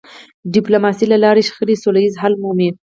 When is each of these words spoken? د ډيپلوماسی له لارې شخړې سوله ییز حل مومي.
د 0.45 0.45
ډيپلوماسی 0.53 1.05
له 1.11 1.17
لارې 1.23 1.45
شخړې 1.49 1.75
سوله 1.83 1.99
ییز 2.03 2.15
حل 2.21 2.33
مومي. 2.41 2.69